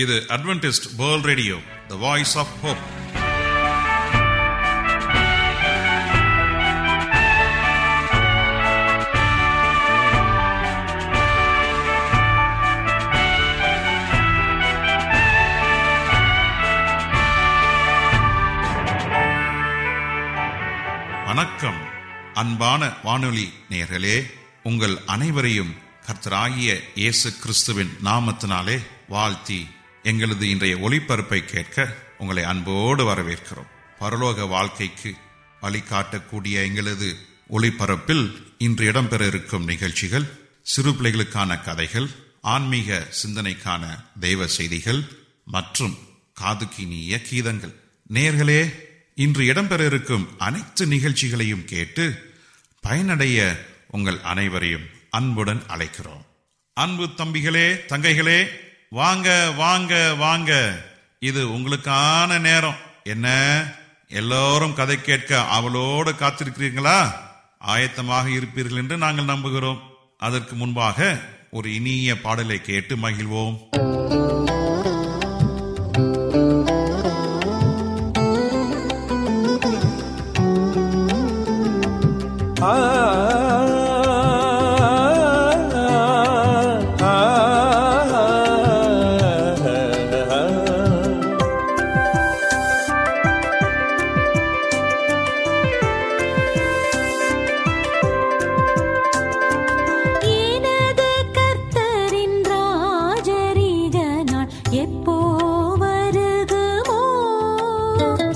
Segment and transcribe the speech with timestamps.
[0.00, 1.56] இது Adventist World Radio
[1.88, 2.84] the Voice of Hope
[21.26, 21.80] வணக்கம்.
[22.34, 24.16] அன்பான வானொலி நேயர்களே
[24.62, 25.72] உங்கள் அனைவரையும்
[26.06, 28.76] கர்த்தராகிய இயேசு கிறிஸ்துவின் நாமத்தினாலே
[29.08, 29.60] வாழ்த்தி
[30.02, 33.70] எங்களது இன்றைய ஒளிபரப்பை கேட்க உங்களை அன்போடு வரவேற்கிறோம்.
[34.00, 35.14] பரலோக வாழ்க்கைக்கு
[35.62, 37.16] வழிகாட்டக்கூடிய எங்களது
[37.50, 40.24] ஒளிபரப்பில் இன்று இடம்பெற இருக்கும் நிகழ்ச்சிகள்
[40.62, 42.08] சிறு பிள்ளைகளுக்கான கதைகள்
[42.40, 45.04] ஆன்மீக சிந்தனைக்கான தெய்வ செய்திகள்
[45.44, 45.98] மற்றும்
[46.40, 47.74] காதுக்கினிய கீதங்கள்.
[48.12, 48.74] நேர்களே
[49.14, 52.32] இன்று இடம்பெற இருக்கும் அனைத்து நிகழ்ச்சிகளையும் கேட்டு
[52.80, 56.24] பயனடைய உங்கள் அனைவரையும் அன்புடன் அழைக்கிறோம்.
[56.74, 60.80] அன்பு தம்பிகளே தங்கைகளே வாங்க வாங்க வாங்க.
[61.18, 62.74] இது உங்களுக்கான நேரம்.
[63.04, 63.28] என்ன?
[64.08, 67.12] எல்லோரும் கதை கேட்க அவளோடு காத்திருக்கிறீர்களா?
[67.66, 69.78] ஆயத்தமாக இருப்பீர்கள் என்று நாங்கள் நம்புகிறோம்.
[70.18, 73.58] அதற்கு முன்பாக ஒரு இனிய பாடலை கேட்டு மகிழ்வோம்.
[108.00, 108.29] Thank you.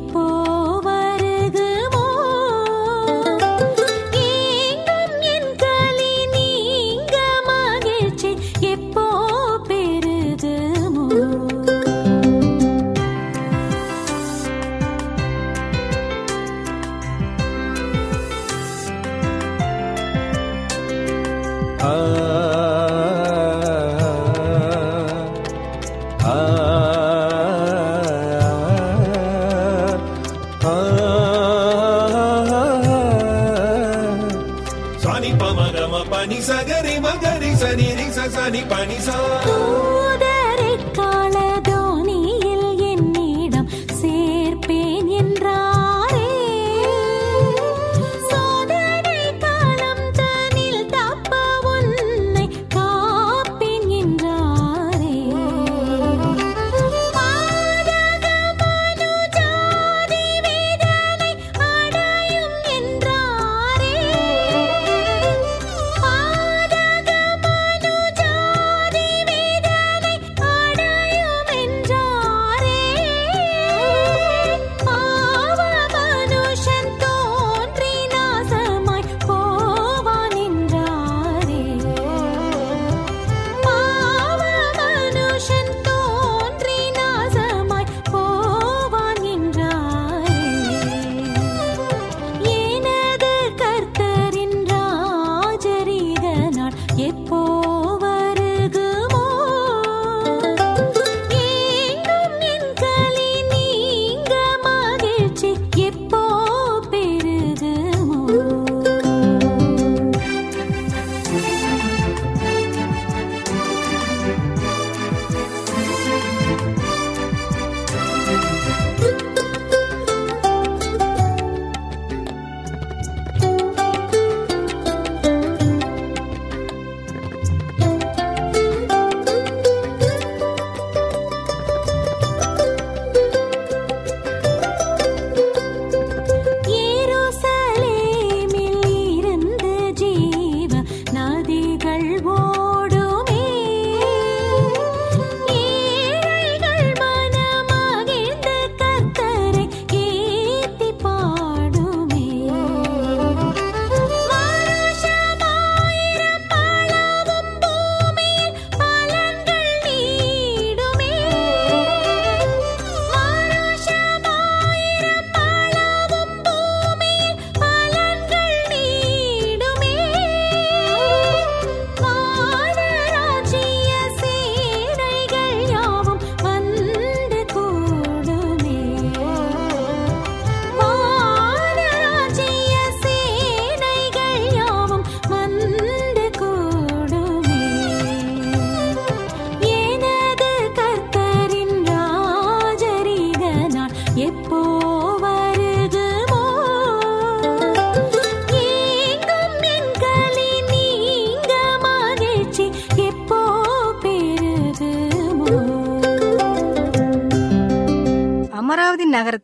[0.00, 0.39] எப்போ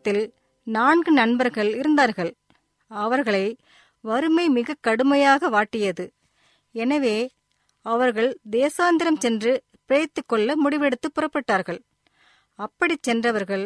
[0.07, 0.33] அமராவதி
[0.67, 2.29] நான்கு நண்பர்கள் இருந்தார்கள்.
[2.91, 3.45] அவர்களை
[4.03, 6.05] வறுமை மிக கடுமையாக வாட்டியது.
[6.75, 7.17] எனவே
[7.85, 9.51] அவர்கள் தேசாந்திரம் சென்று
[9.85, 11.79] பிழைத்து கொள்ள முடிவெடுத்து புறப்பட்டார்கள்.
[12.59, 13.65] அப்படிச் சென்றவர்கள்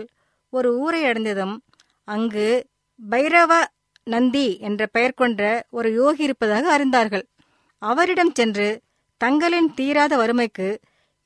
[0.53, 1.55] ஒரு ஊரை அடைந்ததும்
[2.07, 2.47] அங்கு
[2.99, 3.51] பைரவ
[4.03, 7.25] நந்தி என்ற பெயர் கொண்ட ஒரு யோகி இருப்பதாக அறிந்தார்கள்.
[7.81, 8.67] அவரிடம் சென்று
[9.21, 10.69] தங்களின் தீராத வறுமைக்கு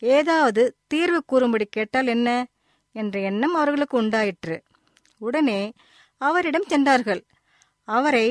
[0.01, 2.29] ஏதாவது தீர்வு கூறும்படி கேட்டால் என்ன?
[2.95, 4.55] என்ற எண்ணம் அவர்களுக்கு உண்டாயிற்று.
[5.25, 5.61] உடனே
[6.21, 7.21] அவரிடம் சென்றார்கள்.
[7.87, 8.27] அவரை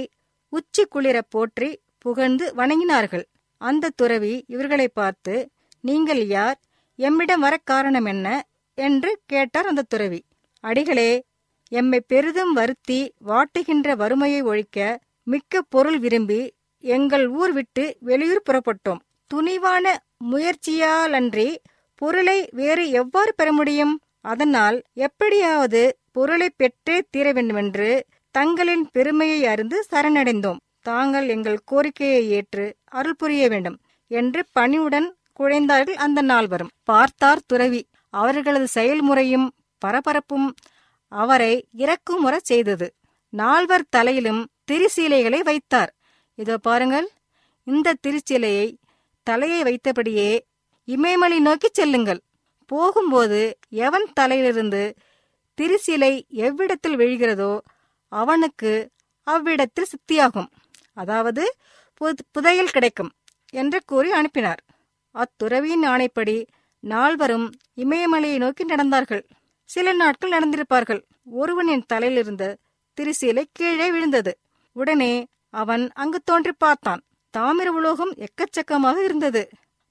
[0.52, 3.24] உச்சி குளிர போற்றி புகழ்ந்து வணங்கினார்கள்.
[3.60, 5.34] அந்த துறவி இவர்களை பார்த்து
[5.80, 6.58] நீங்கள் யார்?
[6.98, 8.28] எம்மிடம் வர காரணம் என்ன?
[8.78, 10.20] என்று கேட்டார் அந்த துறவி.
[10.64, 11.10] அடிகளே
[11.72, 14.78] எம்மை பெரிதும் வருத்தி வாட்டுகின்ற வறுமையை ஒழிக்க
[15.26, 16.40] மிக்க பொருள் விரும்பி
[16.84, 19.02] எங்கள் ஊர் விட்டு வெளியூர் புறப்பட்டோம்.
[19.30, 19.86] துணிவான
[20.30, 21.48] முயற்சியாலன்றி
[22.00, 23.94] பொருளை வேறு எவ்வாறு பெற முடியும்?
[24.24, 25.82] அதனால் எப்படியாவது
[26.14, 27.88] பொருளை பெற்றே தீர வேண்டுமென்று
[28.34, 30.60] தங்களின் பெருமையை அறிந்து சரணடைந்தோம்.
[30.88, 32.64] தாங்கள் எங்கள் கோரிக்கையை ஏற்று
[32.98, 33.76] அருள் புரிய வேண்டும்
[34.10, 36.72] என்று பணிவுடன் குழைந்தார்கள் அந்த நால்வரும்.
[36.84, 37.82] பார்த்தார் துறவி
[38.14, 39.46] அவர்களது செயல்முறையும்
[39.82, 40.48] பரபரப்பும்
[41.12, 42.86] அவரை இறக்குமுற செய்தது.
[43.32, 45.90] நால்வர் தலையிலும் திரிசீலைகளை வைத்தார்.
[46.38, 47.08] இதோ பாருங்கள்
[47.66, 48.68] இந்த திருச்சிலையை
[49.26, 50.30] தலையை வைத்தபடியே
[50.88, 52.20] இமயமலை நோக்கி செல்லுங்கள்.
[52.70, 53.40] போகும்போது
[53.86, 54.82] எவன் தலையிலிருந்து
[55.58, 56.12] திருசிலை
[56.46, 57.52] எவ்விடத்தில் விழுகிறதோ
[58.12, 58.72] அவனுக்கு
[59.26, 60.48] அவ்விடத்தில் சித்தியாகும்.
[60.92, 61.44] அதாவது
[62.32, 63.10] புதையல் கிடைக்கும்
[63.54, 64.60] என்று கூறி அனுப்பினார்.
[65.14, 66.36] அத்துறவியின் ஆணைப்படி
[66.84, 67.46] நால்வரும்
[67.76, 69.22] இமயமலையை நோக்கி நடந்தார்கள்.
[69.70, 71.00] சில நாட்கள் நடந்திருப்பார்கள்.
[71.32, 72.44] ஒருவனின் தலையிலிருந்த
[72.98, 74.32] திருசீலை கீழே விழுந்தது.
[74.76, 75.12] உடனே
[75.54, 77.02] அவன் அங்கு தோன்றி பார்த்தான்.
[77.34, 79.42] தாமிர உலோகம் எக்கச்சக்கமாக இருந்தது.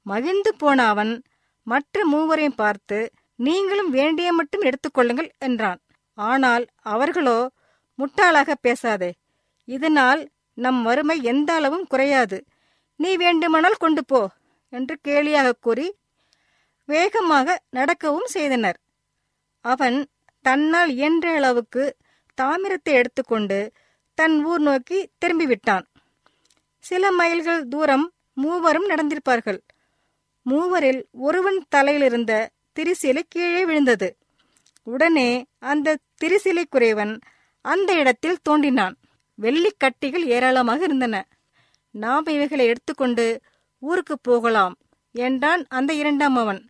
[0.06, 1.12] மகிழ்ந்து போன அவன்
[1.68, 3.00] மற்ற மூவரையும் பார்த்து
[3.46, 5.80] நீங்களும் வேண்டிய மட்டும் எடுத்துக்கொள்ளுங்கள் என்றான்.
[6.18, 7.38] ஆனால் அவர்களோ
[8.00, 9.12] முட்டாளாக பேசாதே.
[9.68, 10.22] இதனால்
[10.58, 12.38] நம் வறுமை எந்த அளவும் குறையாது.
[13.00, 14.22] நீ வேண்டுமானால் கொண்டு போ
[14.74, 15.88] என்று கேலியாக கூறி
[16.90, 18.78] வேகமாக நடக்கவும் செய்தனர்.
[19.66, 19.98] அவன்
[20.46, 21.84] தன்னால் இயன்ற அளவுக்கு
[22.38, 23.60] தாமிரத்தை எடுத்துக்கொண்டு
[24.18, 25.86] தன் ஊர் நோக்கி திரும்பிவிட்டான்.
[26.84, 29.60] சில மைல்கள் தூரம் மூவரும் நடந்திருப்பார்கள்.
[30.46, 32.34] மூவரில் ஒருவன் தலையிலிருந்த
[32.76, 34.10] திரிசீலை கீழே விழுந்தது.
[34.88, 35.30] உடனே
[35.72, 37.14] அந்த திரிசீலை குறைவன்
[37.62, 38.96] அந்த இடத்தில் தோண்டினான்.
[39.40, 41.16] வெள்ளிக்கட்டிகள் ஏராளமாக இருந்தன.
[41.96, 43.26] நாம் இவைகளை எடுத்துக்கொண்டு
[43.84, 44.76] ஊருக்கு போகலாம்
[45.16, 46.62] என்றான் அந்த இரண்டாம் அவன்.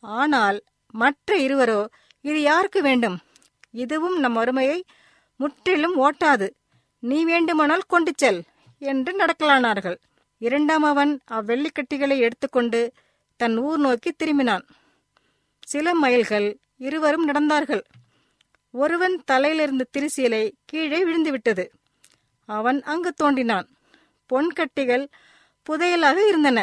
[0.00, 0.58] ஆனால்
[0.94, 1.80] மற்ற இருவரோ
[2.20, 3.16] இது யாருக்கு வேண்டும்?
[3.70, 4.78] இதுவும் நம் வறுமையை
[5.36, 6.46] முற்றிலும் ஓட்டாது.
[7.02, 8.40] நீ வேண்டுமானால் கொண்டு செல்
[8.82, 9.96] என்று நடக்கலானார்கள்.
[10.38, 12.80] இரண்டாம் அவன் அவ்வெள்ளிக்கட்டிகளை எடுத்துக்கொண்டு
[13.40, 14.64] தன் ஊர் நோக்கி திரும்பினான்.
[15.70, 16.48] சில மைல்கள்
[16.86, 17.82] இருவரும் நடந்தார்கள்.
[18.74, 21.64] ஒருவன் தலையிலிருந்த திருசீலை கீழே விழுந்துவிட்டது.
[22.48, 23.66] அவன் அங்கு தோண்டினான்
[24.30, 25.04] பொன்கட்டிகள்
[25.66, 26.58] புதையலாக இருந்தன.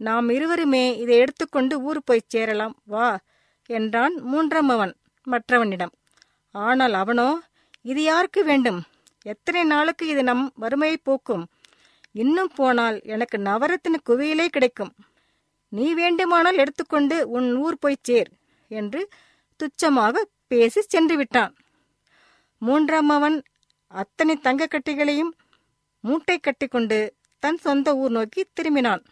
[0.00, 2.74] நாம் இருவருமே இதை எடுத்துக்கொண்டு ஊர் போய் சேரலாம்.
[2.84, 3.08] வா
[3.70, 4.92] என்றான் மூன்றாம் அவன்
[5.26, 5.92] மற்றவனிடம்.
[6.54, 7.28] ஆனால் அவனோ
[7.82, 8.80] இது யாருக்கு வேண்டும்?
[9.32, 11.44] எத்தனை நாளுக்கு இது நம் வறுமையை போக்கும்?
[12.22, 14.92] இன்னும் போனால் எனக்கு நவரத்தின குவியலே கிடைக்கும்.
[15.76, 18.30] நீ வேண்டுமானால் எடுத்துக்கொண்டு உன் ஊர் போய் சேர்
[18.70, 19.00] என்று
[19.60, 21.52] துச்சமாக பேசி சென்று விட்டான்.
[22.62, 23.36] மூன்றாம் அவன்
[23.92, 25.32] அத்தனை தங்கக்கட்டிகளையும்
[26.04, 26.98] மூட்டை கட்டிக்கொண்டு
[27.42, 29.02] தன் சொந்த ஊர் நோக்கி திரும்பினான்.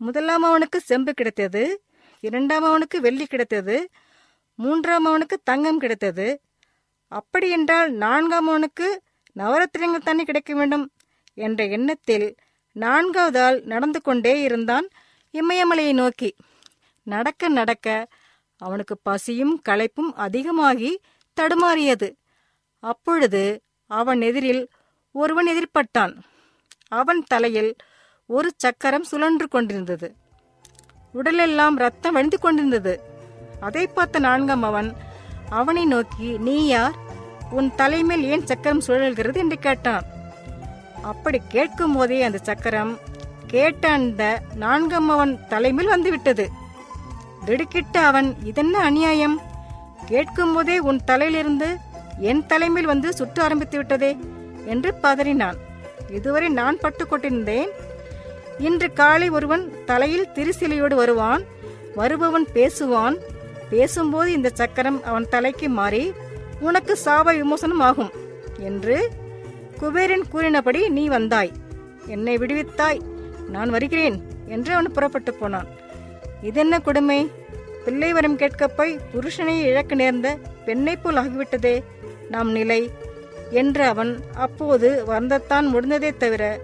[0.00, 1.62] முதலாம் அவனுக்கு செம்பு கிடைத்தது
[2.24, 3.76] இரண்டாம் அவனுக்கு வெள்ளி கிடைத்தது
[4.58, 6.26] மூன்றாம் அவனுக்கு தங்கம் கிடைத்தது.
[7.12, 8.88] அப்படியென்றால் நான்காம் அவனுக்கு
[9.36, 10.84] நவரத்தினங்கள் தண்ணி கிடைக்க வேண்டும்?
[11.38, 12.28] என்ற எண்ணத்தில்
[12.76, 14.86] நான்காவதால் நடந்து கொண்டே இருந்தான்
[15.32, 16.34] இமயமலையை நோக்கி.
[17.02, 18.08] நடக்க நடக்க
[18.56, 21.00] அவனுக்கு பசியும் களைப்பும் அதிகமாகி
[21.40, 22.16] தடுமாறியது.
[22.78, 24.68] அப்பொழுது அவன் எதிரில்
[25.12, 26.18] ஒருவன் எதிர்பட்டான்.
[26.88, 27.76] அவன் தலையில்
[28.26, 30.14] ஒரு சக்கரம் சுழன்று கொண்டிருந்தது.
[31.12, 33.00] உடலெல்லாம் ரத்தம் வழிந்து கொண்டிருந்தது.
[33.60, 34.96] அதை பார்த்த நான்காம் அவன்
[35.50, 36.94] அவனை நோக்கி நீ யார்?
[37.50, 39.36] உன் தலைமேல் ஏன் சக்கரம் சுழல்கிறது?
[39.36, 40.02] என்று கேட்டான்.
[41.02, 42.98] அப்படி கேட்கும் போதே அந்த சக்கரம்
[43.50, 45.38] கேட்ட அந்த நான்காம் அவன்
[45.84, 46.50] வந்துவிட்டது.
[47.46, 49.40] திடுக்கிட்ட அவன் இதென்ன அநியாயம்?
[50.06, 51.76] கேட்கும் போதே உன் தலையிலிருந்து
[52.18, 54.16] என் தலைமையில் வந்து சுற்ற ஆரம்பித்து விட்டதே
[54.64, 55.54] என்று பதறினான்.
[56.10, 57.68] இதுவரை நான் பட்டு கொண்டிருந்தேன்.
[58.58, 61.42] இன்று காலை ஒருவன் தலையில் திருசிலையோடு வருவான்.
[61.94, 63.16] வருபவன் பேசுவான்.
[63.70, 66.12] பேசும்போது இந்த சக்கரம் அவன் தலைக்கு மாறி
[66.60, 68.10] உனக்கு சாப விமோசனம் ஆகும்
[68.58, 69.10] என்று
[69.78, 71.52] குபேரன் கூறினபடி நீ வந்தாய்.
[72.06, 73.00] என்னை விடுவித்தாய்.
[73.48, 75.66] நான் வருகிறேன் என்று அவன் புறப்பட்டு போனான்.
[76.42, 77.30] இதென்ன கொடுமை?
[77.84, 81.82] பிள்ளை வரம் கேட்கப் போய் புருஷனை இழக்க நேர்ந்த பெண்ணைப் போல் ஆகிவிட்டதே
[82.28, 82.90] நம் நிலை
[83.50, 86.60] என்று அவன் அப்போது வருந்தத்தான் முடிந்ததே தவிர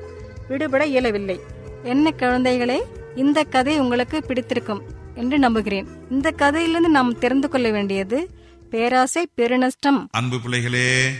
[0.49, 1.41] விடுபட இயலவில்லை.
[1.83, 2.79] என்ன குழந்தைகளே
[3.15, 4.83] இந்த கதை உங்களுக்கு பிடித்திருக்கும்
[5.15, 5.89] என்று நம்புகிறேன்.
[6.11, 8.29] இந்த கதையிலிருந்து நாம் தெரிந்து கொள்ள வேண்டியது
[8.71, 10.07] பேராசை பெருநஷ்டம்.
[10.11, 11.11] அன்பு பிள்ளைகளே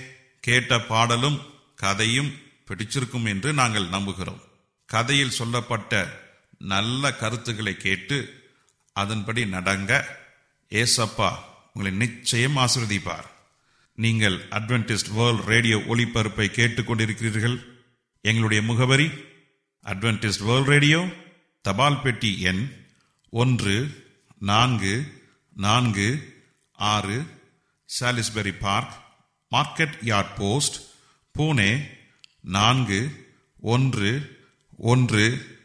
[0.41, 1.39] கேட்ட பாடலும்
[1.77, 2.31] கதையும்
[2.67, 4.46] பிடிச்சிருக்கும் என்று நாங்கள் நம்புகிறோம்.
[4.87, 6.21] கதையில் சொல்லப்பட்ட
[6.59, 8.45] நல்ல கருத்துக்களை கேட்டு
[8.93, 10.05] அதன்படி நடங்க.
[10.71, 11.31] ஏசப்பா
[11.75, 13.27] உங்களை நிச்சயம் ஆசிர்வதிப்பார்.
[13.95, 17.65] நீங்கள் அட்வென்டிஸ்ட் வேர்ல்ட் ரேடியோ ஒளிபரப்பை கேட்டுக்கொண்டிருக்கிறீர்கள்.
[18.21, 19.07] எங்களுடைய முகவரி
[19.85, 21.09] அட்வென்டிஸ்ட் வேர்ல்ட் ரேடியோ
[21.63, 22.85] தபால் பெட்டி எண்
[23.31, 24.05] ஒன்று
[24.39, 25.25] நான்கு
[25.55, 26.37] நான்கு
[26.73, 27.27] ஆறு
[28.01, 28.95] Salisbury Park
[29.51, 30.77] Market Yard post
[31.39, 31.89] Pune
[32.43, 33.27] நான்கு
[33.61, 34.36] ஒன்று
[34.77, 35.57] ஒன்று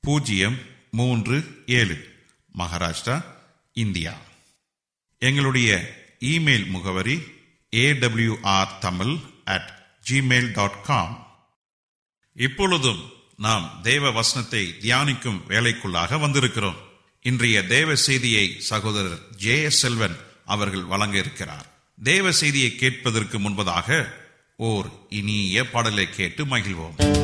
[0.00, 0.58] பூஜ்ஜியம்
[0.90, 2.14] மூன்று ஏழு.
[2.58, 3.24] மகாராஷ்டிரா
[3.72, 4.20] இந்தியா.
[5.18, 7.22] எங்களுடைய இமெயில் முகவரி
[7.76, 11.42] AWR Tamil at Gmail dot com
[12.32, 16.76] இப்பொழுதும் நாம் தேவ வசனத்தை தியானிக்கும் வேலைக்குள்ளாக வந்திருக்கிறோம்.
[17.20, 21.66] இன்றைய தேவ செய்தியை சகோதரர் ஜே எஸ் செல்வன் அவர்கள் வழங்க இருக்கிறார்.
[22.02, 24.08] தேவ செய்தியை கேட்பதற்கு முன்பதாக
[24.56, 27.16] ஓர் இனிய பாடலை கேட்டு மகிழ்வோம்.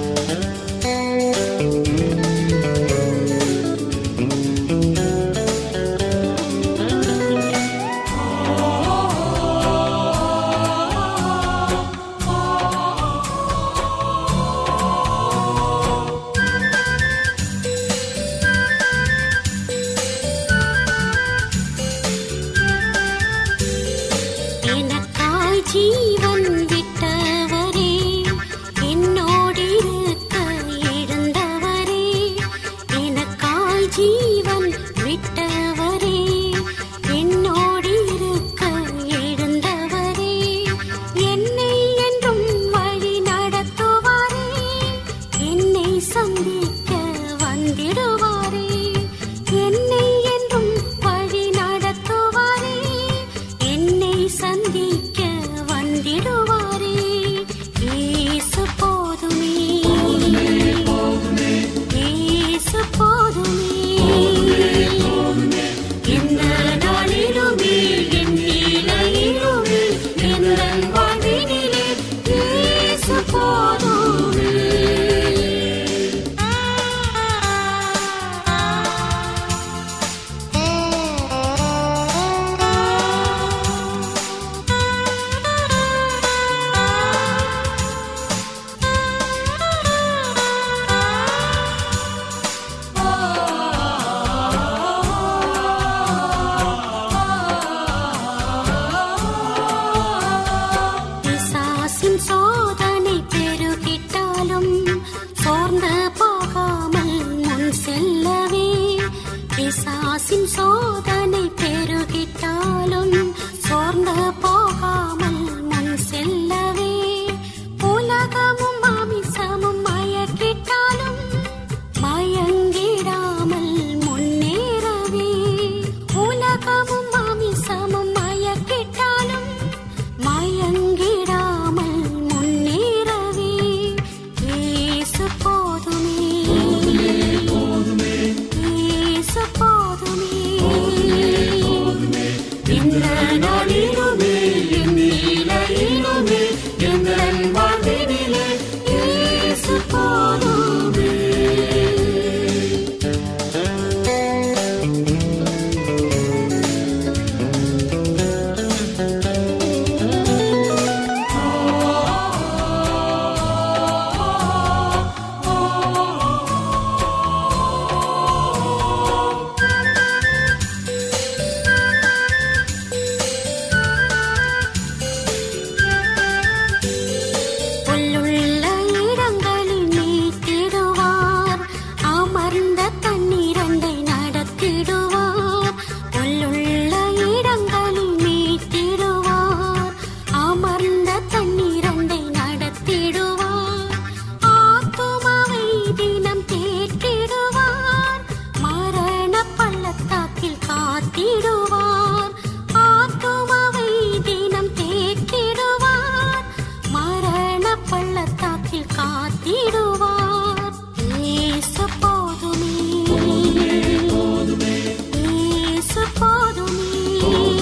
[109.74, 110.64] 洒心所
[111.00, 111.26] 的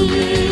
[0.03, 0.52] You.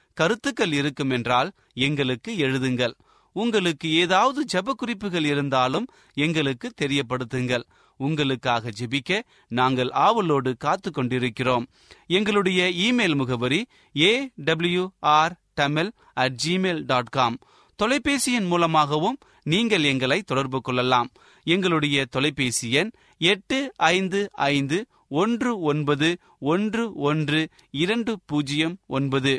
[0.13, 2.93] கருத்துக்கள் இருக்கும் என்றால் எங்களுக்கு எழுதுங்கள்.
[3.35, 7.65] உங்களுக்கு ஏதாவது ஜெப குறிப்புகள் இருந்தாலும் எங்களுக்கு தெரியப்படுத்துங்கள்.
[7.99, 11.65] உங்களுக்காக ஜெபிக்க நாங்கள் ஆவலோடு காத்து கொண்டிருக்கிறோம்
[12.07, 13.59] எங்களுடைய இமெயில் முகவரி
[13.95, 17.37] A W R Tamil at Gmail dot com
[17.79, 21.09] தொலைபேசியின் மூலமாகவும் நீங்கள் எங்களை தொடர்பு கொள்ளலாம்.
[21.43, 24.77] எங்களுடைய தொலைபேசி எண் எட்டு ஐந்து ஐந்து
[25.21, 27.39] ஒன்று ஒன்பது ஒன்று ஒன்று
[27.71, 29.33] இரண்டு பூஜ்ஜியம் ஒன்பது.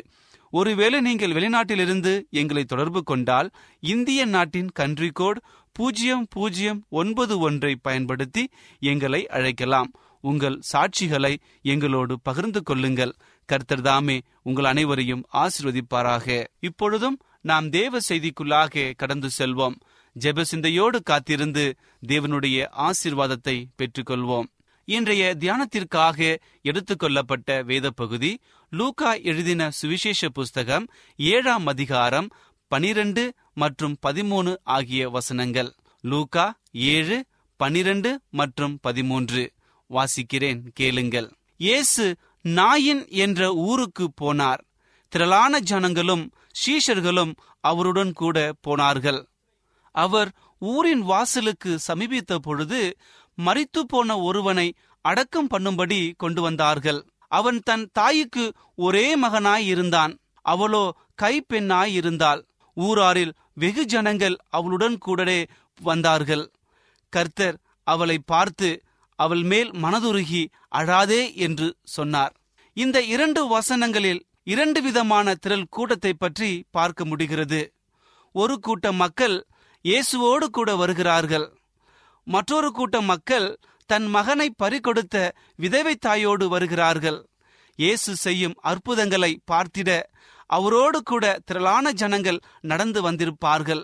[0.53, 5.39] ஒருவேளை நீங்கள் வெளிநாட்டிலிருந்து எங்களை தொடர்பு கொண்டால் இந்திய நாட்டின் கன்ட்ரி கோட்
[5.71, 8.43] பூஜ்ஜியம் பூஜ்ஜியம் ஒன்பது ஒன்றை பயன்படுத்தி
[8.79, 9.89] எங்களை அழைக்கலாம்.
[10.23, 13.15] உங்கள் சாட்சிகளை எங்களோடு பகிர்ந்து கொள்ளுங்கள்.
[13.49, 16.45] கர்த்தர் தாமே உங்கள் அனைவரையும் ஆசிர்வதிப்பாராக.
[16.59, 19.77] இப்பொழுதும் நாம் தேவ செய்திக்குள்ளாக கடந்து செல்வோம்.
[20.15, 21.65] ஜெபசிந்தையோடு காத்திருந்து
[22.07, 24.49] தேவனுடைய ஆசீர்வாதத்தை பெற்றுக்கொள்வோம்.
[24.87, 28.31] இன்றைய தியானத்திற்காக எடுத்துக்கொள்ளப்பட்ட வேத பகுதி
[28.75, 32.29] லூகா எழுதின சுவிசேஷ புஸ்தகம் ஏழாம் அதிகாரம்
[32.67, 35.75] பனிரெண்டு மற்றும் பதிமூணு ஆகிய வசனங்கள்.
[36.01, 39.53] லூகா ஏழு பனிரெண்டு மற்றும் பதிமூன்று.
[39.89, 41.29] வாசிக்கிறேன் கேளுங்கள்.
[41.57, 44.63] இயேசு நாயின் என்ற ஊருக்கு போனார்.
[45.09, 46.31] திரளான ஜனங்களும்
[46.63, 49.27] சீஷர்களும் அவருடன் கூட போனார்கள்.
[49.91, 52.97] அவர் ஊரின் வாசலுக்கு சமீபித்த பொழுது
[53.37, 57.05] மறித்து போன ஒருவனை அடக்கம் பண்ணும்படி கொண்டு வந்தார்கள்.
[57.37, 58.45] அவன் தன் தாய்க்கு
[58.85, 60.13] ஒரே மகனாய் இருந்தான்.
[60.45, 60.83] அவளோ
[61.21, 62.41] கைப்பெண்ணாய் இருந்தாள்.
[62.77, 65.39] ஊராரில் வெகு ஜனங்கள் அவளுடன் கூடவே
[65.81, 66.45] வந்தார்கள்.
[67.13, 68.69] கர்த்தர் அவளை பார்த்து
[69.19, 70.43] அவள் மேல் மனதுருகி
[70.75, 72.33] அழாதே என்று சொன்னார்.
[72.77, 77.61] இந்த இரண்டு வசனங்களில் இரண்டு விதமான திரள் கூட்டத்தை பற்றி பார்க்க முடிகிறது.
[78.35, 79.35] ஒரு கூட்ட மக்கள்
[79.85, 81.47] இயேசுவோடு கூட வருகிறார்கள்.
[82.27, 83.47] மற்றொரு கூட்ட மக்கள்
[83.93, 85.17] தன் மகனை பறிகொடுத்த
[85.63, 87.19] விதவை தாயோடு வருகிறார்கள்.
[87.79, 89.89] இயேசு செய்யும் அற்புதங்களை பார்த்திட
[90.57, 92.39] அவரோடு கூட திரளான ஜனங்கள்
[92.71, 93.83] நடந்து வந்திருப்பார்கள்.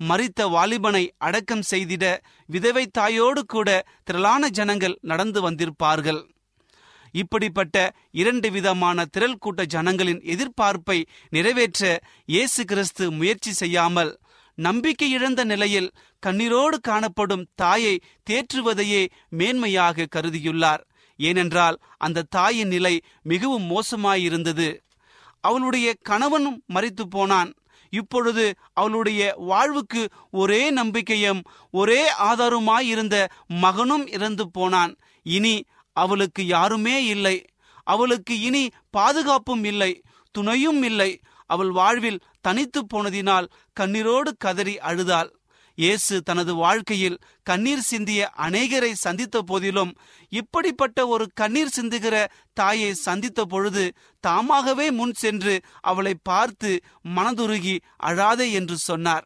[0.00, 2.04] மறித்த வாலிபனை அடக்கம் செய்திட
[2.48, 3.68] விதவை தாயோடு கூட
[4.08, 6.20] திரளான ஜனங்கள் நடந்து வந்திருப்பார்கள்.
[7.14, 7.76] இப்படிப்பட்ட
[8.20, 10.98] இரண்டு விதமான திரள் கூட்ட ஜனங்களின் எதிர்பார்ப்பை
[11.36, 11.92] நிறைவேற்ற
[12.34, 14.12] இயேசு கிறிஸ்து முயற்சி செய்யாமல்
[14.58, 15.90] நம்பிக்கை இழந்த நிலையில்
[16.26, 20.80] கண்ணீரோடு காணப்படும் தாயை தேற்றுவதையே மேன்மையாக கருதியுள்ளார்.
[21.16, 24.80] ஏனென்றால் அந்த தாயின் நிலை மிகவும் மோசமாயிருந்தது.
[25.40, 27.54] அவளுடைய கணவனும் மறித்து போனான்.
[27.90, 34.96] இப்பொழுது அவளுடைய வாழ்வுக்கு ஒரே நம்பிக்கையும் ஒரே ஆதாரமாயிருந்த மகனும் இறந்து போனான்.
[35.22, 37.44] இனி அவளுக்கு யாருமே இல்லை.
[37.82, 41.20] அவளுக்கு இனி பாதுகாப்பும் இல்லை துணையும் இல்லை.
[41.46, 43.48] அவள் வாழ்வில் தனித்து போனதினால்
[43.80, 45.39] கண்ணீரோடு கதறி அழுதாள்.
[45.76, 49.96] இயேசு தனது வாழ்க்கையில் கண்ணீர் சிந்திய அநேகரை சந்தித்த போதிலும்
[50.28, 56.82] இப்படிப்பட்ட ஒரு கண்ணீர் சிந்துகிற தாயை சந்தித்த பொழுது தாமாகவே முன் சென்று அவளை பார்த்து
[57.16, 59.24] மனதுருகி அழாதே என்று சொன்னார்.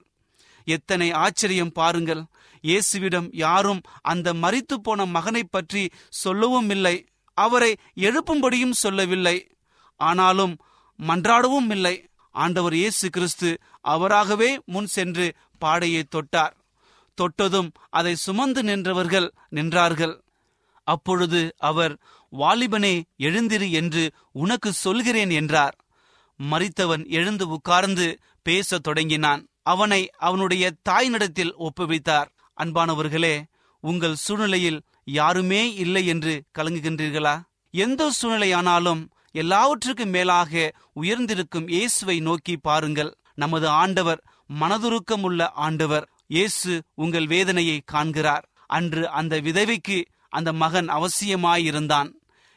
[0.65, 2.25] எத்தனை ஆச்சரியம் பாருங்கள்.
[2.65, 7.07] இயேசுவிடம் யாரும் அந்த மறித்து போன மகனை பற்றி சொல்லவும் இல்லை.
[7.35, 9.37] அவரை எழுப்பும்படியும் சொல்லவில்லை.
[9.97, 10.59] ஆனாலும்
[10.99, 12.09] மன்றாடவும் இல்லை.
[12.35, 16.55] ஆண்டவர் இயேசு கிறிஸ்து அவராகவே முன் சென்று பாடையை தொட்டார்.
[17.19, 20.15] தொட்டதும் அதை சுமந்து நின்றவர்கள் நின்றார்கள்.
[20.87, 21.95] அப்பொழுது அவர்
[22.39, 24.05] வாலிபனே எழுந்திரு என்று
[24.43, 25.77] உனக்கு சொல்கிறேன் என்றார்.
[26.39, 28.07] மறித்தவன் எழுந்து உட்கார்ந்து
[28.47, 29.43] பேசத் தொடங்கினான்.
[29.63, 32.29] அவனை அவனுடைய தாய் நடத்தில் ஒப்புவித்தார்.
[32.63, 33.35] அன்பானவர்களே
[33.85, 34.81] உங்கள் சூழ்நிலையில்
[35.21, 37.35] யாருமே இல்லை என்று கலங்குகின்றீர்களா?
[37.75, 40.53] எந்த சூழ்நிலையானாலும் எல்லாவற்றுக்கும் மேலாக
[41.03, 43.11] உயர்ந்திருக்கும் இயேசுவை நோக்கி பாருங்கள்.
[43.35, 48.45] நமது ஆண்டவர் மனதுருக்கம் உள்ள ஆண்டவர் இயேசு உங்கள் வேதனையை காண்கிறார்.
[48.67, 52.11] அன்று அந்த விதவைக்கு அந்த மகன் அவசியமாயிருந்தான்.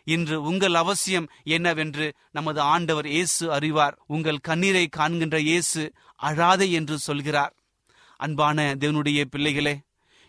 [0.08, 3.96] இன்று உங்கள் அவசியம் என்னவென்று நமது ஆண்டவர் இயேசு அறிவார்.
[4.08, 5.82] உங்கள் கண்ணீரை காண்கின்ற இயேசு
[6.20, 7.54] அழாதே என்று சொல்கிறார்.
[8.20, 9.76] அன்பான தேவனுடைய பிள்ளைகளே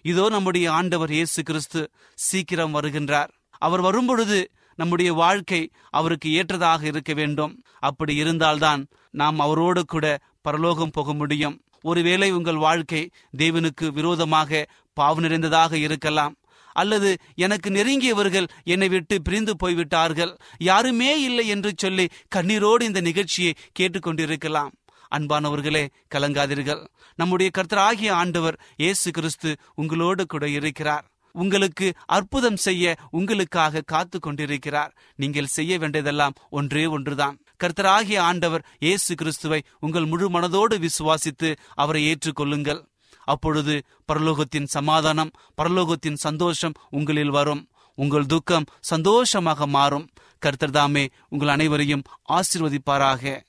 [0.04, 1.80] இதோ நம்முடைய ஆண்டவர் இயேசு கிறிஸ்து
[2.18, 3.30] சீக்கிரம் வருகின்றார்.
[3.62, 4.38] அவர் வரும்பொழுது
[4.78, 7.54] நம்முடைய வாழ்க்கை அவருக்கு ஏற்றதாக இருக்க வேண்டும்.
[7.78, 10.06] அப்படி இருந்தால்தான் நாம் அவரோடு கூட
[10.48, 11.56] பரலோகம் போக முடியும்.
[11.90, 13.00] ஒருவேளை உங்கள் வாழ்க்கை
[13.40, 16.34] தேவனுக்கு விரோதமாக பாவ நிறைந்ததாக இருக்கலாம்.
[16.80, 17.10] அல்லது
[17.44, 20.32] எனக்கு நெருங்கியவர்கள் என்னை விட்டு பிரிந்து போய்விட்டார்கள்.
[20.68, 24.72] யாருமே இல்லை என்று சொல்லி கண்ணீரோடு இந்த நிகழ்ச்சியை கேட்டுக்கொண்டிருக்கலாம்.
[25.16, 25.84] அன்பானவர்களே
[26.14, 26.82] கலங்காதீர்கள்.
[27.20, 31.06] நம்முடைய கர்த்தராகிய ஆண்டவர் இயேசு கிறிஸ்து உங்களோடு கூட இருக்கிறார்.
[31.34, 37.36] உங்களுக்கு அற்புதம் செய்ய உங்களுக்காக காத்து கொண்டிருக்கிறார் நீங்கள் செய்ய வேண்டியதெல்லாம் ஒன்றே ஒன்றுதான்.
[37.64, 42.80] கர்த்தராகிய ஆண்டவர் இயேசு கிறிஸ்துவை உங்கள் முழு மனதோடு விசுவாசித்து அவரை ஏற்றுக்கொள்ளுங்கள்.
[43.24, 45.30] அப்பொழுது பரலோகத்தின் சமாதானம்
[45.62, 47.68] பரலோகத்தின் சந்தோஷம் உங்களில் வரும்.
[47.94, 50.08] உங்கள் துக்கம் சந்தோஷமாக மாறும்.
[50.38, 53.40] கர்த்தர் தாமே உங்கள் அனைவரையும் ஆசிர்வதிப்பாராக.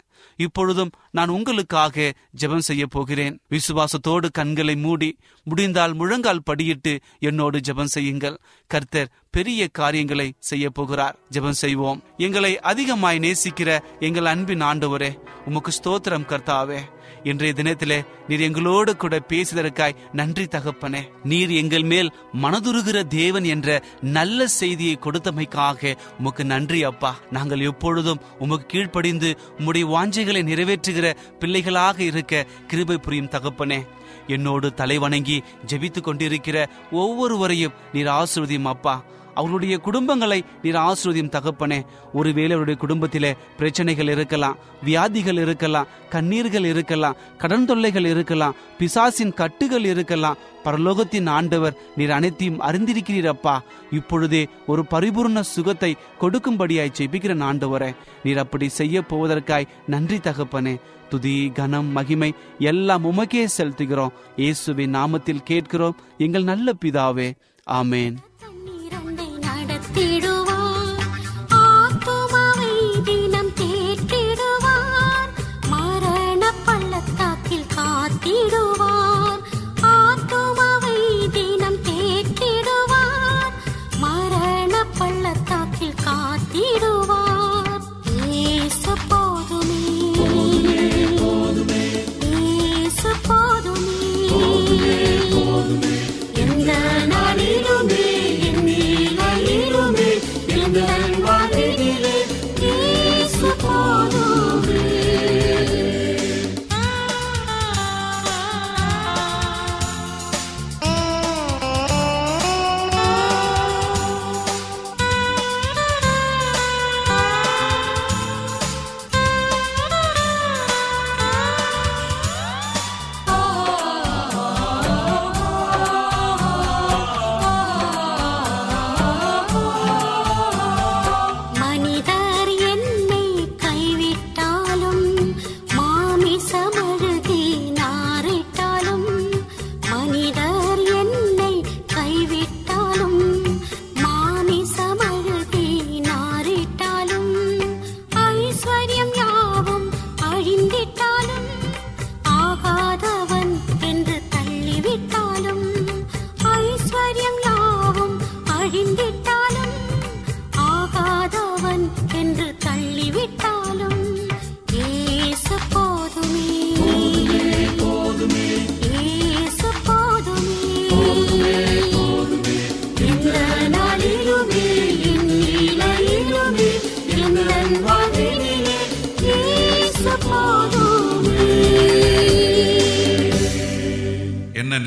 [0.46, 3.36] இப்பொழுதும் நான் உங்களுக்காக ஜெபம் செய்ய போகிறேன்.
[3.50, 5.10] விசுவாசத்தோடு கண்களை மூடி
[5.44, 8.38] முடிந்தால் முழங்கால் படியிட்டு என்னோடு ஜெபம் செய்யுங்கள்.
[8.68, 11.18] கர்த்தர் பெரிய காரியங்களை செய்ய போகிறார்.
[11.32, 12.04] ஜெபம் செய்வோம்.
[12.18, 15.12] எங்களை அதிகமாய் நேசிக்கிற எங்கள் அன்பின் ஆண்டவரே
[15.46, 16.80] உமக்கு ஸ்தோத்திரம் கர்த்தாவே.
[17.24, 21.02] இன்றைய தினத்திலே நீர் எங்களோடு கூட பேசுதற்காய் நன்றி தகப்பனே.
[21.24, 27.16] நீர் எங்கள் மேல் மனதுருகிற தேவன் என்ற நல்ல செய்தியை கொடுத்தமைக்காக உமக்கு நன்றி அப்பா.
[27.32, 33.88] நாங்கள் எப்பொழுதும் உமக்கு கீழ்ப்படிந்து உம்முடைய வாஞ்சைகளை நிறைவேற்றுகிற பிள்ளைகளாக இருக்க கிருபை புரியும் தகப்பனே.
[34.28, 39.04] என்னோடு தலை வணங்கி ஜெபித்துக் கொண்டிருக்கிற ஒவ்வொருவரையும் நீர் ஆசிர்வதியும் அப்பா.
[39.40, 41.80] அவருடைய குடும்பங்களை நீர் ஆசிரியம் தகப்பனே.
[42.14, 50.40] ஒருவேளை அவருடைய குடும்பத்திலே பிரச்சனைகள் இருக்கலாம் வியாதிகள் இருக்கலாம் கண்ணீர்கள் இருக்கலாம் கடன் தொல்லைகள் இருக்கலாம் பிசாசின் கட்டுகள் இருக்கலாம்
[50.64, 53.56] பரலோகத்தின் ஆண்டவர் நீர் அனைத்தையும் அறிந்திருக்கிறீரப்பா.
[53.92, 57.92] இப்பொழுதே ஒரு பரிபூர்ண சுகத்தை கொடுக்கும்படியாய் ஜெபிக்கிற ஆண்டவரே
[58.24, 60.76] நீர் அப்படி செய்ய போவதற்காய் நன்றி தகப்பனே.
[61.12, 62.32] துதி கனம் மகிமை
[62.72, 64.16] எல்லாம் உமக்கே செலுத்துகிறோம்.
[64.36, 65.96] இயேசுவின் நாமத்தில் கேட்கிறோம்.
[66.26, 67.30] எங்கள் நல்ல பிதாவே.
[67.68, 68.16] ஆமேன்.